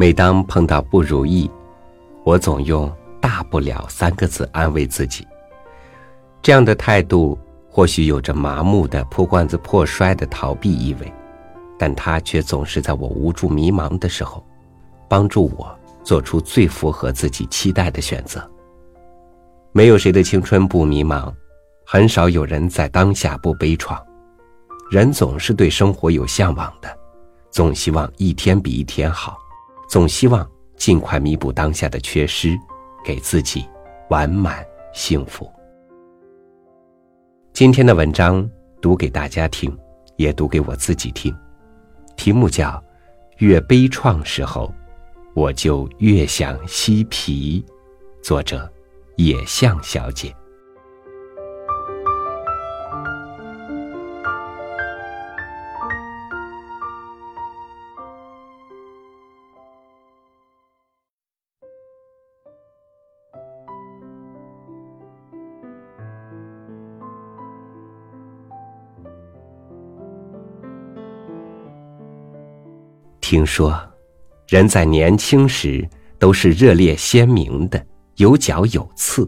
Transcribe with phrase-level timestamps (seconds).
[0.00, 1.50] 每当碰到不如意，
[2.24, 5.28] 我总用“大不了”三个字安慰自己。
[6.40, 7.38] 这样的态度
[7.68, 11.12] 或许有着麻木的破罐子破摔的逃避意味，
[11.78, 14.42] 但它却总是在我无助迷茫的时候，
[15.06, 18.42] 帮助我做出最符合自己期待的选择。
[19.72, 21.30] 没有谁的青春不迷茫，
[21.84, 24.02] 很少有人在当下不悲怆。
[24.90, 26.88] 人总是对生活有向往的，
[27.50, 29.36] 总希望一天比一天好。
[29.90, 32.56] 总希望尽快弥补当下的缺失，
[33.04, 33.68] 给自己
[34.08, 35.50] 完满幸福。
[37.52, 38.48] 今天的文章
[38.80, 39.76] 读给大家听，
[40.14, 41.36] 也读给我自己听，
[42.14, 42.68] 题目叫
[43.38, 44.72] 《越悲怆时候，
[45.34, 47.60] 我就越想嬉皮》，
[48.22, 48.72] 作者
[49.16, 50.32] 野象小姐。
[73.30, 73.80] 听说，
[74.48, 79.24] 人在年轻时都是热烈鲜明的，有角有刺；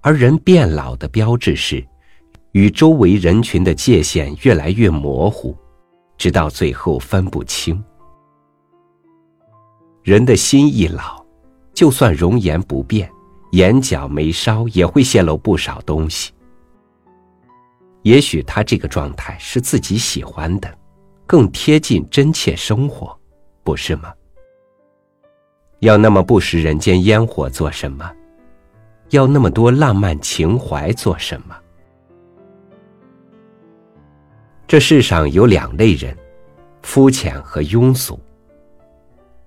[0.00, 1.86] 而人变老的标志是，
[2.52, 5.54] 与周围人群的界限越来越模糊，
[6.16, 7.84] 直到最后分不清。
[10.02, 11.22] 人的心一老，
[11.74, 13.06] 就算容颜不变，
[13.52, 16.32] 眼角眉梢也会泄露不少东西。
[18.00, 20.78] 也许他这个状态是自己喜欢的。
[21.28, 23.14] 更贴近真切生活，
[23.62, 24.14] 不是吗？
[25.80, 28.10] 要那么不食人间烟火做什么？
[29.10, 31.54] 要那么多浪漫情怀做什么？
[34.66, 36.16] 这世上有两类人，
[36.80, 38.18] 肤浅和庸俗。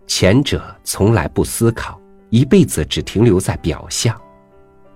[0.05, 1.99] 前者从来不思考，
[2.29, 4.15] 一辈子只停留在表象；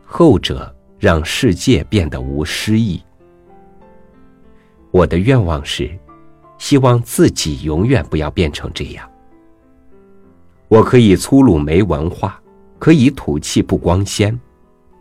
[0.05, 3.01] 后者让世界变得无诗意。
[4.91, 5.89] 我的愿望是。
[6.57, 9.09] 希望自己永远不要变成这样。
[10.67, 12.41] 我可以粗鲁没文化，
[12.79, 14.37] 可以土气不光鲜，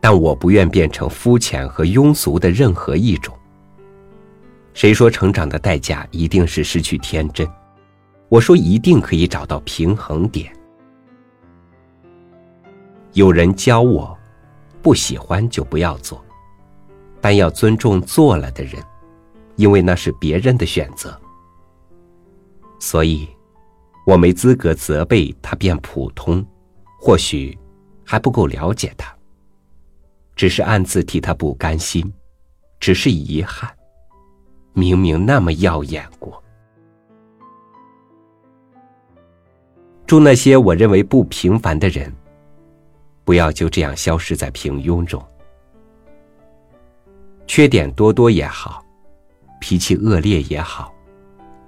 [0.00, 3.34] 但我不愿变成肤浅和庸俗的任何一种。
[4.74, 7.48] 谁说成长的代价一定是失去天真？
[8.28, 10.52] 我说一定可以找到平衡点。
[13.12, 14.16] 有人教我，
[14.82, 16.22] 不喜欢就不要做，
[17.20, 18.82] 但要尊重做了的人，
[19.56, 21.18] 因为那是别人的选择。
[22.84, 23.26] 所以，
[24.04, 26.44] 我没资格责备他变普通，
[27.00, 27.58] 或许
[28.04, 29.10] 还不够了解他。
[30.36, 32.12] 只是暗自替他不甘心，
[32.78, 33.74] 只是遗憾，
[34.74, 36.44] 明明那么耀眼过。
[40.06, 42.14] 祝那些我认为不平凡的人，
[43.24, 45.26] 不要就这样消失在平庸中。
[47.46, 48.84] 缺点多多也好，
[49.58, 50.94] 脾气恶劣也好，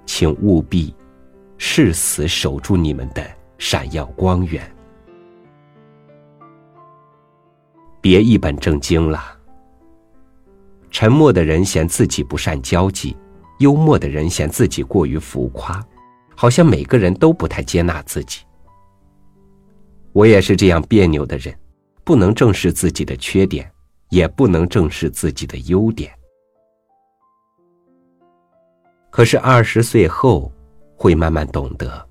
[0.05, 0.93] 请务必。
[1.57, 3.25] 誓死守住你们的
[3.57, 4.63] 闪耀光源，
[7.99, 9.35] 别一本正经了。
[10.91, 13.17] 沉默的人嫌自己不善交际，
[13.59, 15.83] 幽默的人嫌自己过于浮夸，
[16.35, 18.43] 好像每个人都不太接纳自己。
[20.13, 21.53] 我也是这样别扭的人，
[22.03, 23.69] 不能正视自己的缺点，
[24.09, 26.11] 也不能正视自己的优点。
[29.09, 30.51] 可是二十岁后。
[30.97, 32.09] 会慢慢懂得，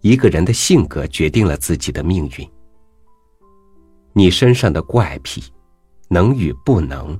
[0.00, 2.50] 一个人的性格决定了自己的命运。
[4.12, 5.44] 你身上的怪癖，
[6.08, 7.18] 能与不能，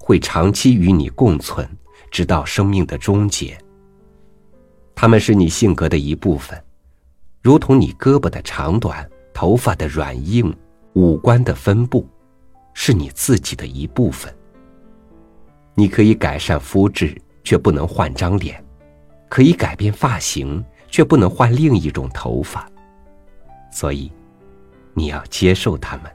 [0.00, 1.66] 会长期与你共存，
[2.10, 3.56] 直到生命的终结。
[4.96, 6.60] 他们是你性格的一部分，
[7.40, 10.52] 如同你胳膊的长短、头发的软硬、
[10.94, 12.04] 五官的分布，
[12.74, 14.34] 是你自己的一部分。
[15.76, 18.62] 你可以改善肤质，却不能换张脸。
[19.28, 22.68] 可以改变发型，却不能换另一种头发。
[23.70, 24.10] 所以，
[24.94, 26.10] 你要接受他们。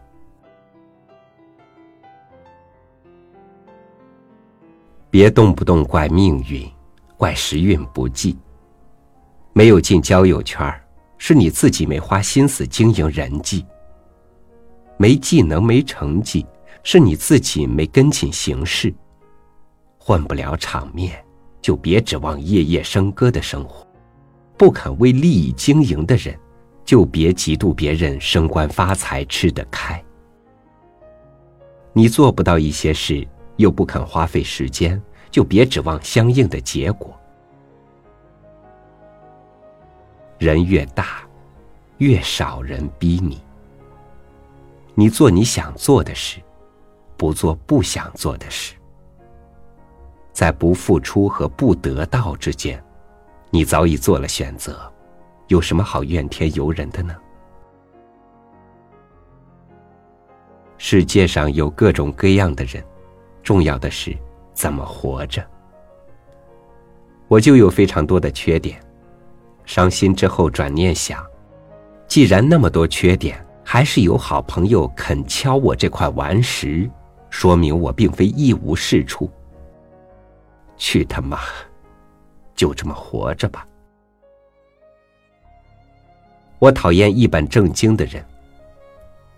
[5.10, 6.68] 别动不动怪命运，
[7.18, 8.36] 怪时运不济。
[9.54, 10.68] 没有进交友圈
[11.20, 13.64] 是你自己没花心思经营人际。
[14.98, 16.44] 没技能、没成绩，
[16.82, 18.92] 是你自己没跟紧形势。
[20.00, 21.24] 混不了场面。
[21.64, 23.88] 就别指望夜夜笙歌的生活，
[24.58, 26.38] 不肯为利益经营的人，
[26.84, 30.04] 就别嫉妒别人升官发财吃得开。
[31.94, 33.26] 你做不到一些事，
[33.56, 35.02] 又不肯花费时间，
[35.32, 37.18] 就别指望相应的结果。
[40.38, 41.24] 人越大，
[42.00, 43.42] 越少人逼你。
[44.96, 46.42] 你做你想做的事，
[47.16, 48.76] 不做不想做的事。
[50.34, 52.84] 在不付出和不得到之间，
[53.52, 54.92] 你早已做了选择，
[55.48, 57.16] 有什么好怨天尤人的呢？
[60.80, 62.84] 世界上有各种各样的人，
[63.44, 64.18] 重要的是
[64.54, 65.46] 怎么活着。
[67.28, 68.82] 我就有非常多的缺点，
[69.66, 71.24] 伤心之后转念想，
[72.08, 76.90] 既然那么多缺点，还是有好朋友肯敲我这块顽石，
[77.30, 79.32] 说明我并非一无是处。
[80.84, 81.40] 去他妈！
[82.54, 83.66] 就这么活着吧。
[86.60, 88.22] 我讨厌一本正经的人。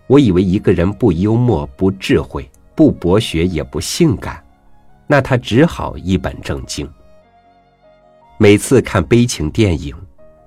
[0.07, 4.43] 我以为一个人不幽默、不智慧、不博学也不性感，
[5.05, 6.91] 那他只好一本正经。
[8.39, 9.95] 每次看悲情电影，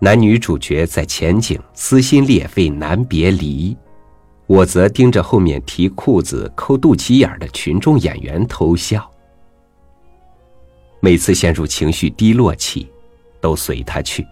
[0.01, 3.77] 男女主角在前景撕心裂肺难别离，
[4.49, 9.09] 我则盯着后面提裤子、抠肚脐眼的群众演员偷笑。
[11.01, 12.91] 每次陷入情绪低落期，
[13.41, 14.27] 都随他去，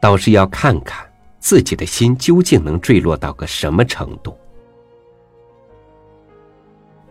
[0.00, 1.04] 倒是要看看
[1.40, 4.36] 自己的心究竟能坠落到个什么程度。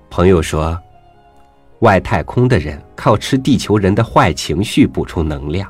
[0.09, 0.79] 朋友说，
[1.79, 5.69] 外太空的人靠吃地球人的坏情绪补充能量，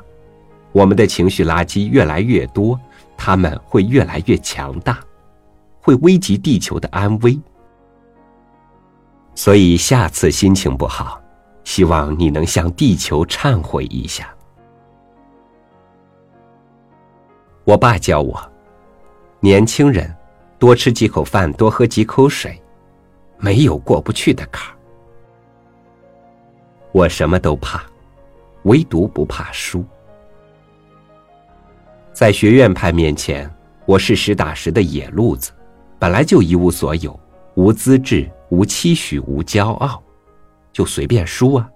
[0.70, 2.78] 我们的情绪垃圾越来越多，
[3.16, 5.00] 他们会越来越强大，
[5.80, 7.36] 会危及地球的安危。
[9.34, 11.20] 所以下次心情不好。
[11.64, 14.32] 希望你能向地球忏悔一下。
[17.64, 18.40] 我爸教我，
[19.40, 20.14] 年轻人
[20.58, 22.62] 多吃几口饭，多喝几口水，
[23.38, 24.76] 没有过不去的坎儿。
[26.92, 27.82] 我什么都怕，
[28.64, 29.82] 唯独不怕输。
[32.12, 33.50] 在学院派面前，
[33.86, 35.50] 我是实打实的野路子，
[35.98, 37.18] 本来就一无所有，
[37.54, 40.00] 无资质，无期许，无骄傲。
[40.74, 41.70] 就随便输啊！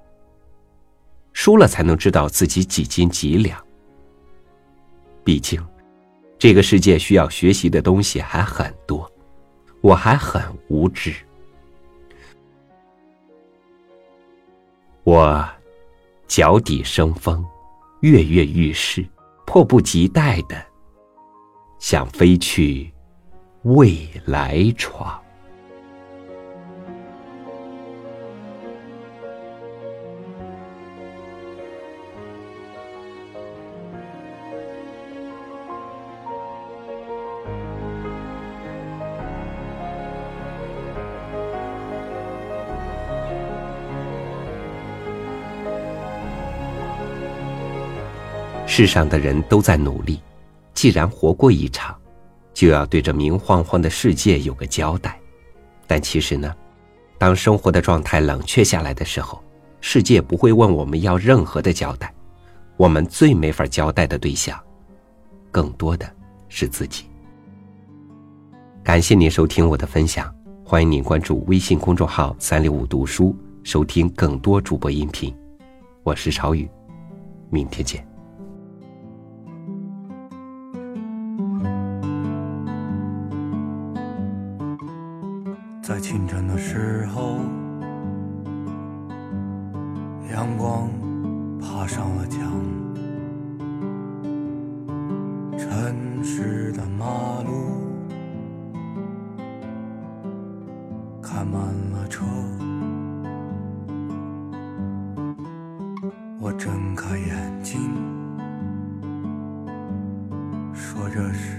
[1.33, 3.65] 输了才能知道自己几斤几两。
[5.23, 5.65] 毕竟，
[6.37, 9.11] 这个世界需要学习的东西还很多，
[9.81, 11.15] 我还很无知。
[15.05, 15.49] 我
[16.27, 17.47] 脚底生风，
[18.01, 19.07] 跃跃欲试，
[19.47, 20.61] 迫不及待的
[21.79, 22.93] 想飞去
[23.63, 25.23] 未来闯。
[48.79, 50.21] 世上的人都在努力，
[50.73, 51.97] 既然活过一场，
[52.55, 55.19] 就要对这明晃晃的世界有个交代。
[55.85, 56.55] 但其实呢，
[57.19, 59.43] 当生活的状态冷却下来的时候，
[59.81, 62.15] 世界不会问我们要任何的交代。
[62.77, 64.57] 我们最没法交代的对象，
[65.51, 66.09] 更多的
[66.49, 67.07] 是自己。
[68.85, 70.33] 感谢您收听我的分享，
[70.65, 75.37] 欢迎您关注微信公众号“三六五读书”，收听更多主播音频。
[76.05, 76.71] 我是朝雨，
[77.51, 78.07] 明天见。
[86.09, 87.37] 清晨的时候，
[90.33, 90.89] 阳光
[91.61, 92.41] 爬上了墙，
[95.59, 97.05] 城市的马
[97.43, 97.53] 路
[101.23, 101.61] 开满
[101.93, 102.25] 了车，
[106.41, 107.79] 我睁开眼睛，
[110.73, 111.58] 说这是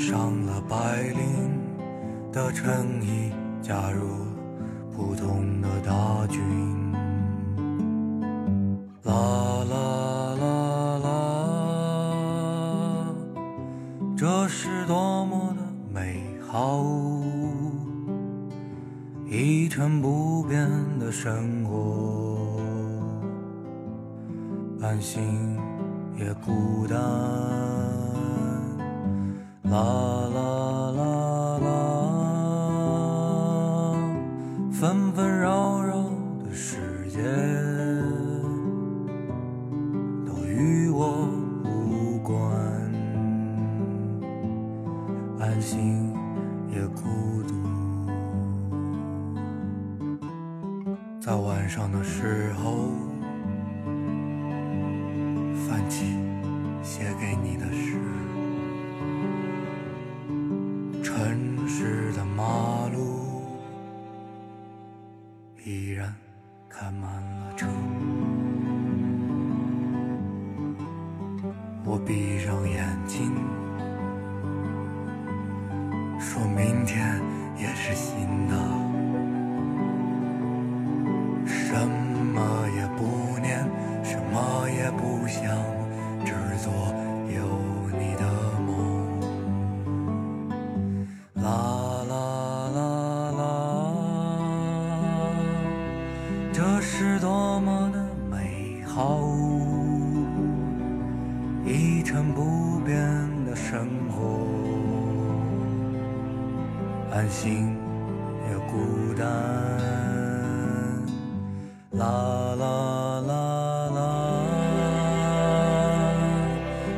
[0.00, 1.60] 上了白领
[2.32, 3.30] 的衬衣，
[3.60, 4.08] 加入
[4.90, 6.40] 普通的大军。
[9.04, 9.12] 啦
[9.70, 11.08] 啦啦啦，
[14.16, 16.82] 这是多么的美好，
[19.28, 20.66] 一成不变
[20.98, 22.58] 的生活，
[24.80, 25.58] 安心
[26.18, 27.69] 也孤单。
[29.70, 29.76] 啦
[30.34, 31.68] 啦啦啦，
[34.72, 35.94] 纷纷扰扰
[36.42, 37.22] 的世界
[40.26, 41.28] 都与我
[41.64, 42.34] 无关，
[45.38, 46.12] 安心
[46.72, 47.04] 也孤
[47.46, 47.54] 独。
[51.20, 52.88] 在晚上的时候，
[55.68, 56.16] 翻起
[56.82, 57.89] 写给你的诗。
[71.92, 73.32] 我闭上眼睛，
[76.20, 77.20] 说明天
[77.58, 78.54] 也是新的，
[81.44, 81.74] 什
[82.32, 82.38] 么
[82.76, 83.68] 也不念，
[84.04, 85.42] 什么也不想，
[86.24, 86.32] 只
[86.62, 86.72] 做
[87.26, 87.42] 有
[87.98, 88.22] 你的
[88.60, 88.70] 梦。
[91.42, 91.42] 啦
[92.08, 92.14] 啦
[92.72, 93.42] 啦啦，
[96.52, 97.98] 这是多么的
[98.30, 99.26] 美好。
[102.10, 102.96] 一成不变
[103.46, 104.44] 的生活，
[107.14, 107.76] 安心
[108.48, 109.24] 也孤单。
[111.92, 112.04] 啦
[112.58, 113.32] 啦啦
[113.94, 114.00] 啦，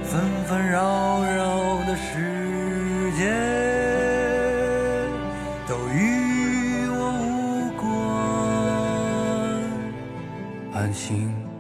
[0.03, 3.29] 纷纷扰扰的世界
[5.69, 7.71] 都与我无
[10.73, 11.52] 关，安心。